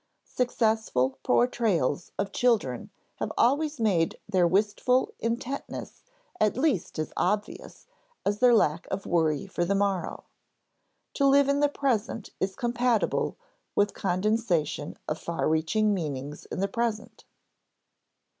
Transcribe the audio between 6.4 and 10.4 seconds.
least as obvious as their lack of worry for the morrow.